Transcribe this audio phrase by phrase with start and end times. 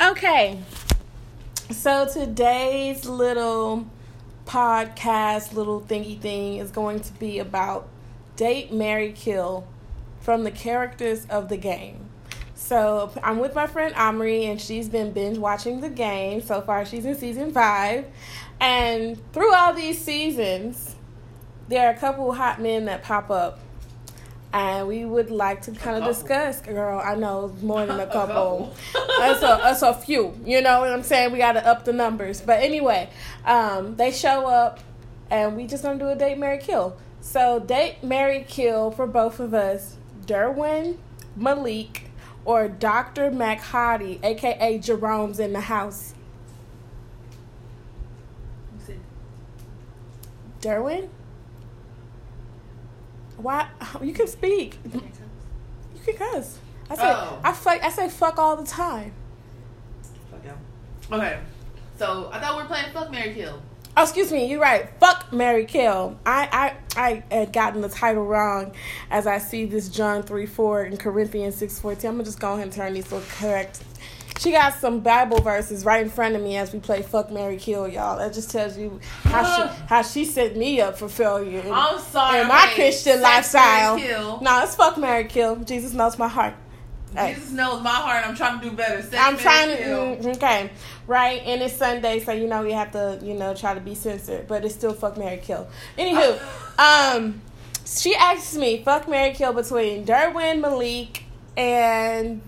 [0.00, 0.58] Okay.
[1.70, 3.86] So today's little
[4.46, 7.88] podcast, little thingy thing is going to be about
[8.36, 9.66] date, marry, kill
[10.20, 12.08] from the characters of the game.
[12.54, 16.40] So I'm with my friend Omri, and she's been binge watching the game.
[16.40, 18.06] So far, she's in season five.
[18.60, 20.96] And through all these seasons,
[21.68, 23.60] there are a couple hot men that pop up.
[24.52, 27.00] And we would like to kind of discuss, girl.
[27.04, 28.74] I know more than a couple.
[29.18, 30.34] that's, a, that's a few.
[30.44, 31.32] You know what I'm saying?
[31.32, 32.40] We got to up the numbers.
[32.40, 33.10] But anyway,
[33.44, 34.80] um, they show up,
[35.30, 36.96] and we just gonna do a date, marry, kill.
[37.20, 39.96] So date, marry, kill for both of us.
[40.24, 40.96] Derwin,
[41.36, 42.04] Malik,
[42.44, 43.30] or Dr.
[43.30, 46.14] McHottie, aka Jerome's in the house.
[50.60, 51.08] Derwin?
[53.38, 53.68] Why?
[54.02, 54.78] You can speak.
[54.92, 55.00] You
[56.04, 56.58] can cuss.
[56.90, 57.40] I say Oh.
[57.44, 57.82] I fuck.
[57.82, 59.12] I say fuck all the time.
[60.30, 61.16] Fuck yeah.
[61.16, 61.38] Okay.
[61.98, 63.60] So I thought we were playing Fuck Marry Kill.
[63.96, 64.46] Oh, excuse me.
[64.46, 64.88] You're right.
[65.00, 66.16] Fuck Marry Kill.
[66.24, 68.72] I I I had gotten the title wrong,
[69.10, 72.10] as I see this John three four and Corinthians six fourteen.
[72.10, 73.82] I'm gonna just go ahead and turn these so correct.
[74.38, 77.56] She got some Bible verses right in front of me as we play Fuck Marry
[77.56, 78.18] Kill, y'all.
[78.18, 81.60] That just tells you how she how she set me up for failure.
[81.60, 82.42] in- I'm sorry.
[82.42, 83.98] in my Christian lifestyle.
[83.98, 84.40] Kill.
[84.40, 85.56] No, it's fuck Marry Kill.
[85.56, 86.54] Jesus knows my heart.
[87.14, 87.34] Hey.
[87.34, 88.28] Jesus knows my heart.
[88.28, 89.02] I'm trying to do better.
[89.02, 90.70] Sex, I'm trying to mm, okay,
[91.06, 91.40] right?
[91.44, 94.46] And it's Sunday, so you know we have to, you know, try to be censored,
[94.46, 95.66] but it's still fuck Marry Kill.
[95.98, 96.38] Anywho,
[97.16, 97.40] um,
[97.86, 101.24] she asked me fuck Marry Kill between Derwin Malik
[101.56, 102.40] and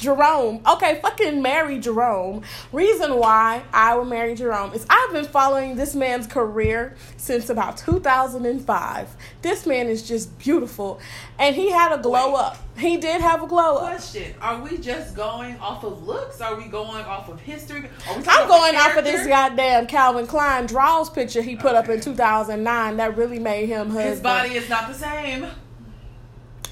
[0.00, 0.60] Jerome.
[0.66, 2.42] Okay, fucking marry Jerome.
[2.72, 7.76] Reason why I would marry Jerome is I've been following this man's career since about
[7.78, 9.16] 2005.
[9.42, 11.00] This man is just beautiful,
[11.38, 12.40] and he had a glow Wait.
[12.40, 12.58] up.
[12.78, 13.90] He did have a glow up.
[13.90, 16.40] Question: Are we just going off of looks?
[16.40, 17.88] Are we going off of history?
[18.08, 22.00] I'm going the off of this goddamn Calvin Klein draws picture he put up in
[22.00, 24.10] 2009 that really made him husband.
[24.10, 25.46] His body is not the same.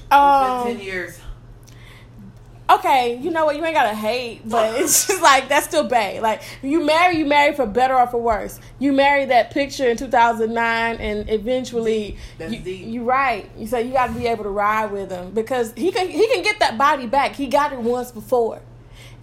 [0.09, 1.19] Um, ten years.
[2.69, 3.55] Okay, you know what?
[3.55, 6.21] You ain't gotta hate, but it's just like that's still bad.
[6.21, 8.59] Like you marry, you marry for better or for worse.
[8.79, 13.49] You marry that picture in 2009, and eventually, you, you right.
[13.57, 16.27] You say you got to be able to ride with him because he can he
[16.27, 17.35] can get that body back.
[17.35, 18.61] He got it once before.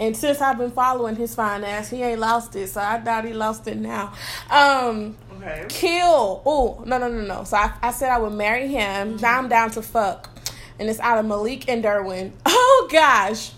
[0.00, 2.66] And since I've been following his fine ass, he ain't lost it.
[2.68, 4.12] So I doubt he lost it now.
[4.50, 5.66] Um, Okay.
[5.68, 6.42] kill.
[6.46, 7.44] Oh no no no no.
[7.44, 9.16] So I, I said I would marry him.
[9.18, 10.30] Now I'm down to fuck,
[10.80, 12.32] and it's out of Malik and Derwin.
[12.90, 13.52] Gosh,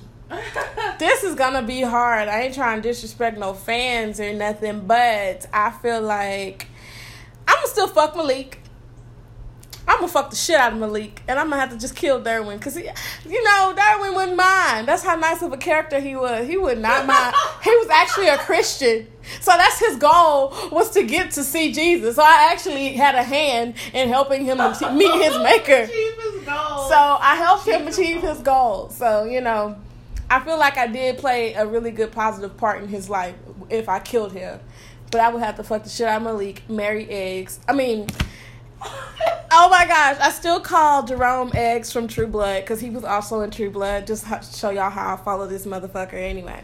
[0.98, 2.28] this is gonna be hard.
[2.28, 6.66] I ain't trying to disrespect no fans or nothing, but I feel like
[7.46, 8.60] I'm gonna still fuck Malik.
[9.88, 12.20] I'm gonna fuck the shit out of Malik, and I'm gonna have to just kill
[12.20, 12.88] Derwin because he,
[13.28, 14.88] you know, Derwin wouldn't mind.
[14.88, 16.48] That's how nice of a character he was.
[16.48, 17.34] He would not mind.
[17.62, 19.06] he was actually a Christian,
[19.40, 22.16] so that's his goal was to get to see Jesus.
[22.16, 25.88] So I actually had a hand in helping him meet his maker.
[26.46, 28.96] So I helped him achieve his goals.
[28.96, 29.76] So you know,
[30.30, 33.34] I feel like I did play a really good positive part in his life
[33.70, 34.60] if I killed him.
[35.10, 37.60] But I would have to fuck the shit out of Malik, marry eggs.
[37.68, 38.08] I mean,
[38.82, 43.40] oh my gosh, I still call Jerome Eggs from True Blood because he was also
[43.42, 44.06] in True Blood.
[44.06, 46.62] Just to show y'all how I follow this motherfucker anyway.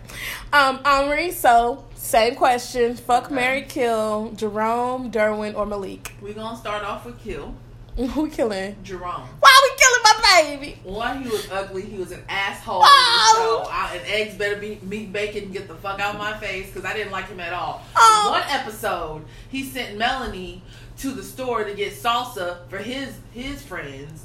[0.52, 3.34] Um, Omri, so same question: fuck, Okay.
[3.34, 6.12] marry, kill Jerome, Derwin, or Malik.
[6.20, 7.54] We're gonna start off with Kill
[7.96, 8.76] Who we killing?
[8.82, 9.28] Jerome.
[9.40, 10.78] Why we killing my baby?
[10.84, 11.82] One, he was ugly.
[11.82, 12.80] He was an asshole.
[12.82, 13.64] Oh.
[13.64, 15.52] So I, and eggs better be meat bacon.
[15.52, 17.82] Get the fuck out of my face because I didn't like him at all.
[17.94, 18.28] Oh.
[18.30, 20.62] One episode, he sent Melanie
[20.98, 24.24] to the store to get salsa for his his friends.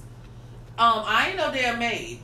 [0.80, 2.20] Um, I ain't no damn maid.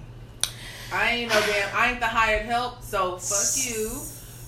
[0.94, 1.76] I ain't no damn.
[1.76, 2.84] I ain't the hired help.
[2.84, 4.00] So fuck you.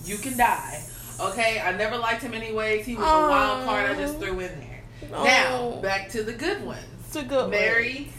[0.06, 0.82] You can die.
[1.20, 1.60] Okay.
[1.60, 2.86] I never liked him anyways.
[2.86, 3.90] He was a wild card.
[3.90, 4.75] I just threw in there.
[5.12, 5.80] Now Oh.
[5.82, 6.80] back to the good ones.
[7.08, 7.50] It's a good one.
[7.52, 8.12] Marry,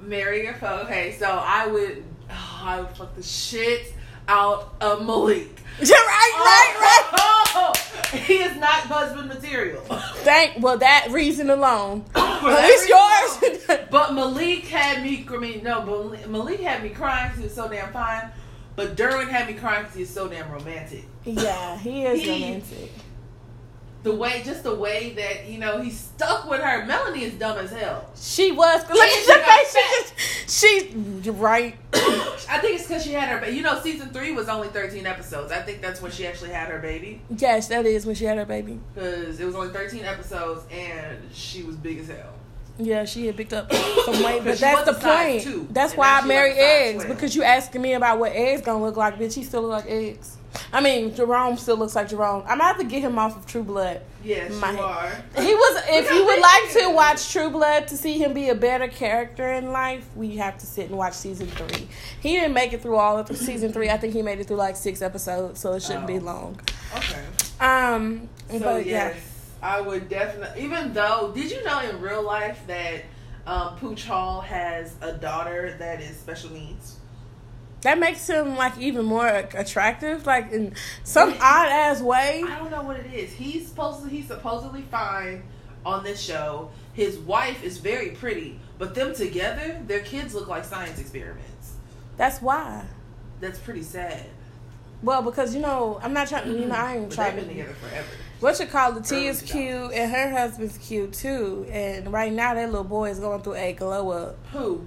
[0.00, 0.84] marry your fuck.
[0.84, 3.92] Okay, so I would, oh, I would fuck the shit
[4.28, 5.60] out of Malik.
[5.80, 7.08] right, right, right.
[7.54, 7.72] Oh,
[8.16, 9.80] he is not husband material.
[10.22, 10.62] Thank.
[10.62, 12.04] Well, that reason alone.
[12.14, 13.64] Least yours.
[13.68, 13.86] alone.
[13.90, 15.26] But Malik had me.
[15.30, 18.30] I mean, no, but Malik had me crying because he was so damn fine.
[18.74, 21.04] But Derwin had me crying because he's so damn romantic.
[21.24, 22.90] yeah, he is He- romantic.
[24.02, 26.84] The way, just the way that you know he stuck with her.
[26.86, 28.10] Melanie is dumb as hell.
[28.16, 28.82] She was.
[28.88, 29.72] Look at she your face.
[30.50, 31.24] She just.
[31.24, 31.30] She.
[31.30, 31.76] Right.
[31.94, 33.38] I think it's because she had her.
[33.38, 35.52] But you know, season three was only thirteen episodes.
[35.52, 37.20] I think that's when she actually had her baby.
[37.36, 38.80] Yes, that is when she had her baby.
[38.94, 42.34] because it was only 13 episodes and she was big as hell.
[42.78, 43.72] Yeah, she had picked up
[44.04, 45.42] some weight, but that's the point.
[45.42, 47.16] two, That's why I marry like a size eggs 12.
[47.16, 49.34] because you asking me about what eggs gonna look like, bitch.
[49.34, 50.36] He still look like eggs.
[50.72, 52.42] I mean, Jerome still looks like Jerome.
[52.42, 54.00] I'm gonna have to get him off of True Blood.
[54.24, 55.10] Yes, My- you are.
[55.38, 55.82] He was.
[55.88, 59.52] If you would like to watch True Blood to see him be a better character
[59.52, 61.88] in life, we have to sit and watch season three.
[62.20, 63.90] He didn't make it through all of season three.
[63.90, 66.22] I think he made it through like six episodes, so it shouldn't be Oh.
[66.22, 66.60] long.
[66.96, 67.20] Okay.
[67.60, 70.62] Um, So but yes, yeah, I would definitely.
[70.62, 73.02] Even though, did you know in real life that
[73.46, 76.96] um, Pooch Hall has a daughter that is special needs?
[77.82, 80.74] That makes him like even more attractive, like in
[81.04, 82.42] some odd ass way.
[82.46, 83.32] I don't know what it is.
[83.32, 85.42] He's supposed to, he's supposedly fine
[85.84, 86.70] on this show.
[86.94, 91.74] His wife is very pretty, but them together, their kids look like science experiments.
[92.16, 92.84] That's why.
[93.40, 94.26] That's pretty sad.
[95.02, 96.48] Well, because you know, I'm not trying.
[96.52, 97.48] You know, I ain't But trying they've to.
[97.48, 98.06] been together forever.
[98.38, 101.66] What you call the T is cute, and her husband's cute too.
[101.70, 104.38] And right now, that little boy is going through a glow up.
[104.52, 104.84] Who?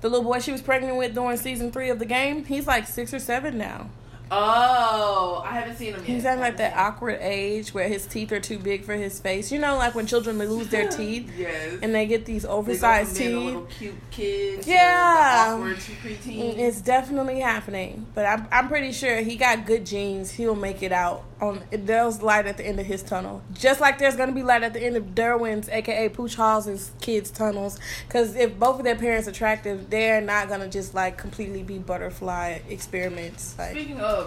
[0.00, 2.86] The little boy she was pregnant with during season three of the game, he's like
[2.86, 3.90] six or seven now.
[4.30, 6.06] Oh, I haven't seen him yet.
[6.06, 9.50] He's at like that awkward age where his teeth are too big for his face.
[9.50, 11.78] You know, like when children lose their teeth Yes.
[11.82, 13.46] and they get these They go oversized being a teeth.
[13.46, 14.66] little cute kids.
[14.66, 15.54] Yeah.
[15.54, 16.54] awkward to preteen.
[16.56, 20.30] Mm, It's definitely happening, but I'm I'm pretty sure he got good genes.
[20.30, 21.24] He'll make it out.
[21.40, 24.64] On there's light at the end of his tunnel, just like there's gonna be light
[24.64, 27.78] at the end of Derwin's, aka Pooch Hall's kids' tunnels.
[28.08, 31.78] Because if both of their parents are attractive, they're not gonna just like completely be
[31.78, 33.54] butterfly experiments.
[33.56, 34.17] Like Speaking of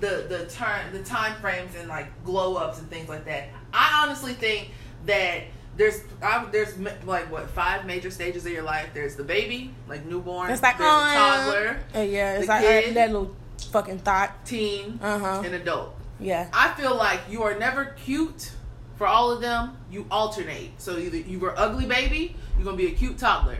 [0.00, 4.02] the the time the time frames and like glow ups and things like that, I
[4.04, 4.70] honestly think
[5.06, 5.42] that
[5.76, 8.90] there's I, there's like what five major stages of your life.
[8.94, 10.50] There's the baby, like newborn.
[10.50, 12.94] it's like there's the oh, toddler, uh, yeah, it's the like uh, kid.
[12.94, 13.34] that little
[13.70, 14.44] fucking thought.
[14.44, 15.42] teen, Uh huh.
[15.44, 15.94] and adult.
[16.20, 16.48] Yeah.
[16.52, 18.52] I feel like you are never cute
[18.96, 19.76] for all of them.
[19.90, 20.70] You alternate.
[20.80, 23.58] So either you were ugly baby, you're gonna be a cute toddler,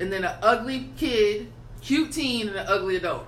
[0.00, 3.26] and then an ugly kid, cute teen, and an ugly adult.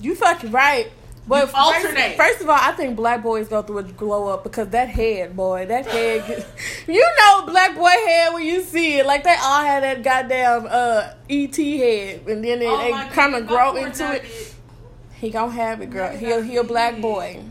[0.00, 0.90] You fucking right.
[1.28, 2.16] But You alternate.
[2.16, 5.36] first of all, I think black boys go through a glow up because that head,
[5.36, 6.44] boy, that head,
[6.88, 10.66] you know, black boy head when you see it, like they all had that goddamn
[10.68, 14.22] uh ET head, and then they, Oh they kind of grow into it.
[14.22, 14.54] Nugget.
[15.12, 16.16] He gonna have it, girl.
[16.16, 17.44] He'll he a black boy.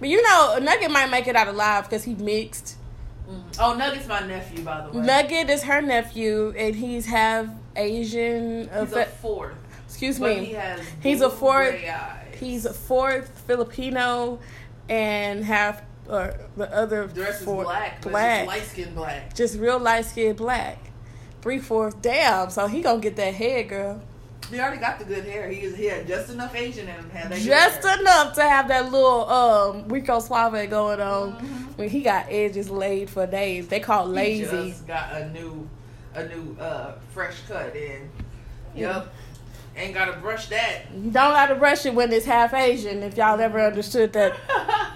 [0.00, 2.76] But you know, Nugget might make it out alive because he mixed.
[3.30, 3.42] Mm.
[3.60, 5.06] Oh, Nugget's my nephew, by the way.
[5.06, 8.68] Nugget is her nephew, and he's half Asian.
[8.70, 9.54] uh, He's a fourth,
[9.94, 10.44] excuse but me.
[10.46, 11.76] he has He's a fourth-.
[12.40, 14.40] He's a fourth Filipino
[14.88, 18.46] and half or the other the rest fourth is black, black.
[18.48, 19.34] light skinned black.
[19.34, 20.78] Just real light skinned black.
[21.42, 24.02] Three fourths damn, so he gonna get that head girl.
[24.50, 25.48] He already got the good hair.
[25.48, 27.08] He is he had just enough Asian in him.
[27.10, 28.00] Have that Just hair.
[28.00, 31.32] enough to have that little um Rico Suave going on.
[31.36, 31.78] Mhm.
[31.78, 33.68] When he got edges laid for days.
[33.68, 34.70] They call He lazy.
[34.70, 35.68] just got a new,
[36.14, 38.10] a new uh fresh cut in.
[38.76, 39.08] Yep.
[39.76, 40.82] Ain't gotta brush that.
[40.94, 44.36] You don't have to brush it when it's half Asian, if y'all ever understood that.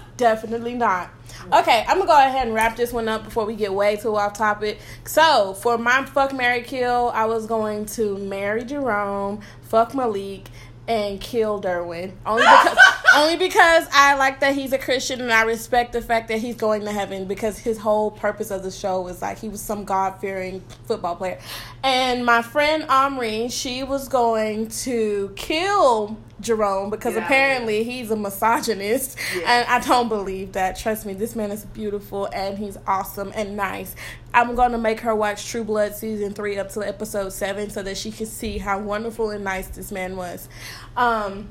[0.17, 1.09] Definitely not.
[1.51, 4.15] Okay, I'm gonna go ahead and wrap this one up before we get way too
[4.15, 4.79] off topic.
[5.05, 10.49] So, for my fuck Marry Kill, I was going to marry Jerome, fuck Malik,
[10.87, 12.11] and kill Derwin.
[12.25, 12.77] Only because
[13.19, 16.55] only because I like that he's a Christian and I respect the fact that he's
[16.55, 19.85] going to heaven because his whole purpose of the show was like he was some
[19.85, 21.39] God fearing football player.
[21.83, 28.15] And my friend Omri, she was going to kill Jerome because outta apparently he's a
[28.15, 29.17] misogynist.
[29.35, 29.41] Yeah.
[29.45, 30.77] And I don't believe that.
[30.77, 33.95] Trust me, this man is beautiful and he's awesome and nice.
[34.33, 37.83] I'm going to make her watch True Blood season 3 up to episode 7 so
[37.83, 40.47] that she can see how wonderful and nice this man was.
[40.95, 41.49] Um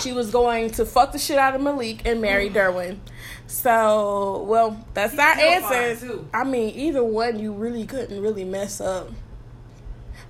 [0.00, 2.56] she was going to fuck the shit out of Malik and marry mm-hmm.
[2.56, 2.98] Derwin.
[3.46, 6.04] So, well, that's He our answers.
[6.34, 9.08] I mean, either one you really couldn't really mess up.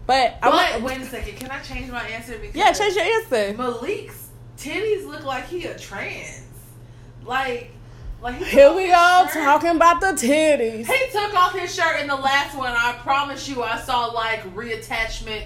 [0.07, 2.39] But, But I'm wait a second, can I change my answer?
[2.39, 3.59] Because yeah, change your answer.
[3.59, 6.47] Malik's titties look like he a trans.
[7.25, 7.73] Like,
[8.23, 9.45] like he Here we go shirt.
[9.45, 10.87] talking about the titties.
[10.87, 12.73] He took off his shirt in the last one.
[12.73, 15.45] I promise you, I saw like reattachment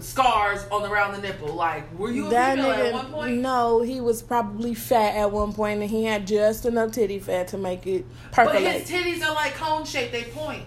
[0.00, 1.52] scars on around the nipple.
[1.54, 3.36] Like, were you a That female nigga, at one point?
[3.38, 7.48] no, he was probably fat at one point, and he had just enough titty fat
[7.48, 8.04] to make it
[8.34, 10.12] But his titties are like cone shaped.
[10.12, 10.62] They point.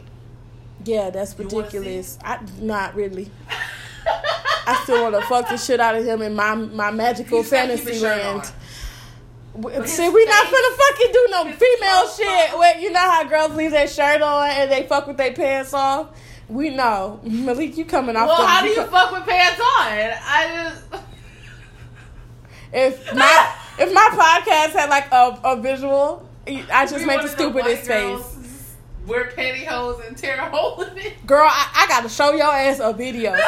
[0.84, 2.18] yeah, that's You wanna see ridiculous.
[2.24, 3.32] I not really.
[4.66, 7.50] I still want to fuck the shit out of him in my my magical He's
[7.50, 8.52] fantasy land.
[9.56, 12.60] But See, we not face- finna fucking do no female shit.
[12.60, 15.74] Wait, you know how girls leave their shirt on and they fuck with their pants
[15.74, 16.08] off?
[16.54, 17.20] We know.
[17.26, 17.46] Mm-hmm.
[17.46, 19.66] Malik, you coming off Well, the how do you fuck with pants on?
[19.68, 21.04] I just.
[22.72, 27.28] If my if my podcast had like a, a visual, I just We made the
[27.28, 28.76] stupidest face.
[29.08, 31.26] wear pantyhose and tear a hole in it.
[31.26, 33.36] Girl, I, I gotta show your ass a video.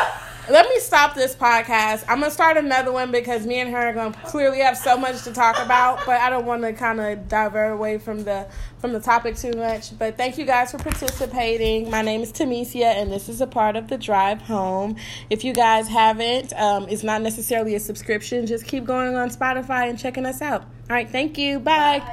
[0.47, 2.05] Let me stop this podcast.
[2.07, 5.23] I'm gonna start another one because me and her are gonna clearly have so much
[5.23, 8.45] to talk about, but I don't want to kind of divert away from the
[8.77, 9.97] from the topic too much.
[9.97, 11.89] But thank you guys for participating.
[11.89, 14.97] My name is Tamesia, and this is a part of the drive home.
[15.31, 18.45] If you guys haven't, um, it's not necessarily a subscription.
[18.45, 20.61] Just keep going on Spotify and checking us out.
[20.61, 21.59] All right, thank you.
[21.59, 22.05] Bye.